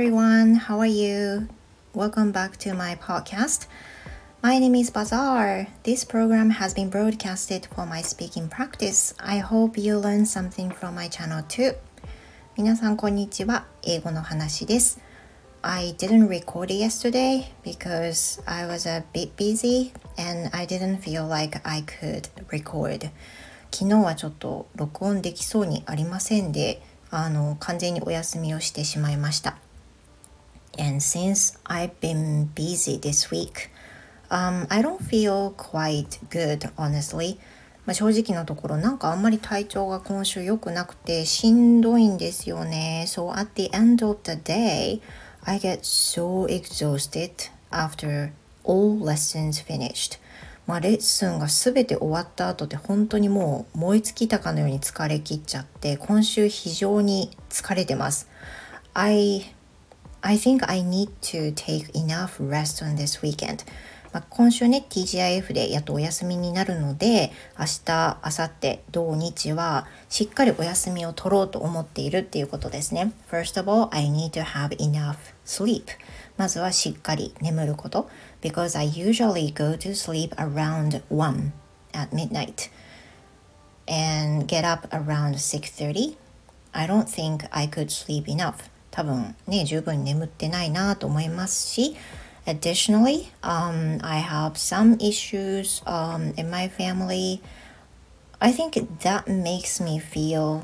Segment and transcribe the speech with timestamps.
[0.00, 0.54] everyone.
[0.54, 1.46] How are you?
[1.92, 3.66] Welcome back to my podcast.
[4.42, 5.66] My name is Bazaar.
[5.82, 9.12] This program has been broadcasted for my speaking practice.
[9.20, 11.76] I hope you learn something from my channel too.
[12.56, 13.66] 皆さんこんにちは。
[13.82, 14.98] 英語の話です。
[15.60, 21.82] I didn't record yesterday because I was a bit busy and I didn't feel like I
[21.82, 23.10] could record.
[23.70, 26.80] 昨日はちょっと録音できそうにありませんで、
[27.10, 29.58] あの完全にお休みをしてしまいました。
[30.78, 33.70] And since I've been busy this week,
[34.30, 37.38] um, I don't feel quite good, honestly.
[37.86, 43.04] まあ、正直なところなんかあんまり体調が今週良くなくてしんどいんですよね。
[43.08, 45.00] So at the end of the day,
[45.44, 48.32] I get so exhausted after
[48.64, 50.20] all lessons finished.
[50.66, 58.28] まあ、レッスンが全て終わった後で本当にもう燃え尽きたかのように疲れ切っちゃって今週非常に疲れてます。
[58.94, 59.52] I,
[60.22, 63.64] I think I need to take enough rest on this weekend.
[64.12, 75.14] まあ、今週ね TGIF でやっとお休みになるので明日明後日土日はしっかりお休みを取ろうと思っているっていうことですね First of all I need to have enough
[75.46, 75.84] sleep
[76.36, 78.10] まずはしっかり眠ること
[78.42, 81.52] because I usually go to sleep around 1
[81.92, 82.70] at midnight
[83.86, 86.16] and get up around 6:30.
[86.72, 88.70] I don't think I could sleep enough.
[88.91, 91.95] 多分ね、十分眠ってないなと思いますし、
[92.45, 97.41] Additionally, um, I have some issues um, in my family.
[98.39, 100.63] I think that makes me feel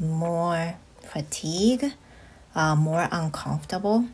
[0.00, 1.92] more fatigue,
[2.54, 4.06] uh, more uncomfortable.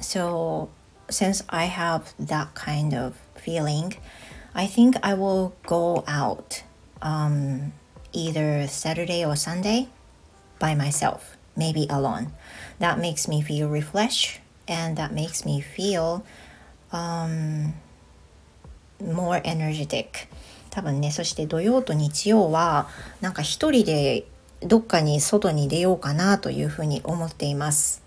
[0.00, 0.68] So
[1.08, 3.94] since I have that kind of feeling,
[4.54, 6.62] I think I will go out
[7.00, 7.72] um,
[8.12, 9.88] either Saturday or Sunday
[10.58, 12.31] by myself, Maybe alone.
[12.79, 16.23] That makes me feel refreshed and that makes me feel
[16.91, 17.73] um,
[18.99, 20.27] more energetic.
[20.69, 22.87] 多分ね、そして土曜と日曜は
[23.19, 24.25] なんか一人で
[24.61, 28.01] どっかに外に出ようかなというふうに思っています。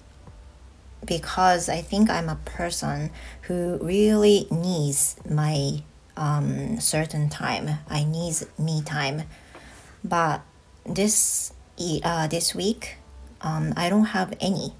[1.04, 3.10] because I think I'm a person
[3.42, 5.82] who really needs my
[6.16, 7.78] um, certain time.
[7.88, 9.22] I need me time.
[10.02, 10.42] But
[10.86, 11.52] this
[12.04, 12.96] uh, this week,
[13.44, 14.72] um, I don't have any.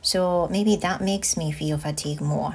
[0.00, 2.54] So maybe that makes me feel fatigue more.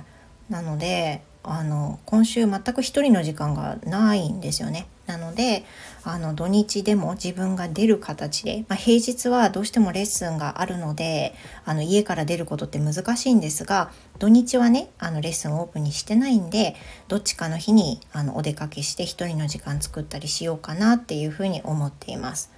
[0.49, 4.87] なので、あの今週全く一人の時間がないんですよね。
[5.05, 5.63] なので
[6.03, 16.75] あの土日でも自分が出る形で、まあ、平日はどうしてもレッスンがあるのであの家から出ることって難しいんですが土日はねあのレッスンをオープンにしてないんで
[17.07, 22.49] どっちかの日にあのお出かけして一人の時間作ったりしようかなっていうふうに思っています。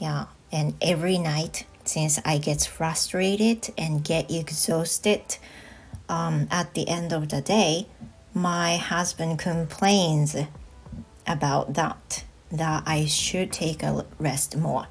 [0.00, 5.38] Yeah, and every night since I get frustrated and get exhausted
[6.08, 7.86] um, at the end of the day,
[8.34, 10.36] my husband complains
[11.26, 14.86] about that, that I should take a rest more.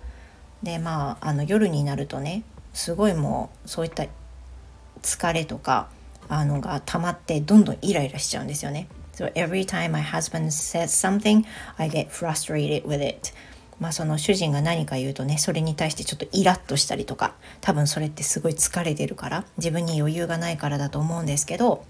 [0.63, 2.44] で、まあ、あの夜になるとね、
[2.74, 4.06] すごいもうそういった
[5.03, 5.90] 疲れとか
[6.28, 8.88] あのが溜まってどんどんイライラしちゃうんですよね。
[9.14, 11.46] So every time my husband says something,
[11.78, 13.34] I get frustrated with it.
[13.80, 21.86] まあその主人が何か言うとねそれに対してちょっとイラッとしたりとか多分それってすごい疲れてるから自分に余裕がないからだと思うんですけど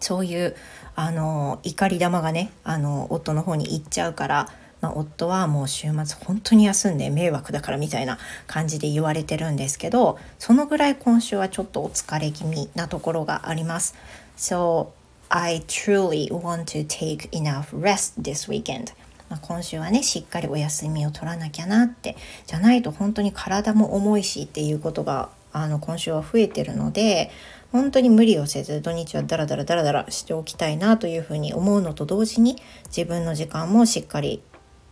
[0.00, 0.56] そういう
[0.96, 4.48] あの怒り玉がねあの夫の方に行っちゃうから、
[4.80, 13.94] まあ、夫はもう週末本当に休んで迷惑だからみたいな感じで言われてるんですけどそのぐらい今週はちょっとお疲れ気味なところがあります。
[14.36, 14.88] So
[15.30, 18.92] I truly want to take enough rest this weekend.
[19.34, 27.32] まあ、今週はねしっかりお休みを取らなきゃなってじゃないと本当に体も重いしっていうことがあの今週は増えてるので
[27.72, 34.40] 本当に無理をせず土日はダラダラダラダラしておきたいなというふうに思うのと同時に自分の時間もしっかり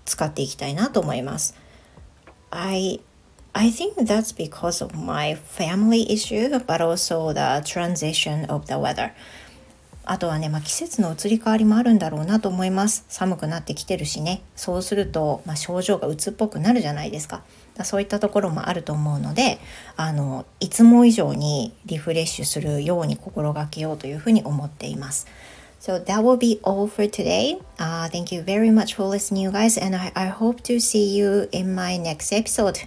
[0.06, 1.55] 使っていきたいなと思います。
[2.50, 3.00] I
[3.52, 9.12] I think that's because of my family issue, but also the transition of the weather.
[10.04, 13.04] あとはね、まあ、季節の移り変わりもあるんだろうなと思います。
[13.08, 14.43] 寒くなってきてるしね。
[14.56, 17.43] そうすると、まあ、症状がうつっぽくなるじゃないですか。
[17.76, 19.58] だそういったところもあると思うので、
[19.96, 25.26] あの、いつも以上にリフレッシュするように心がけようというふうに思っています。
[25.81, 27.58] So that will be all for today.
[27.78, 31.16] Uh, thank you very much for listening, you guys, and I, I hope to see
[31.16, 32.87] you in my next episode.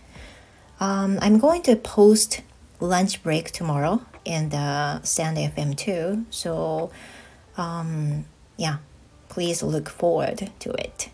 [0.79, 2.41] Um, I'm going to post
[2.79, 6.25] lunch break tomorrow in the Stand FM too.
[6.29, 6.91] So,
[7.57, 8.25] um,
[8.57, 8.77] yeah,
[9.29, 11.09] please look forward to it.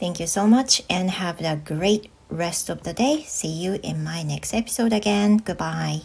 [0.00, 3.24] Thank you so much and have a great rest of the day.
[3.26, 5.36] See you in my next episode again.
[5.38, 6.02] Goodbye.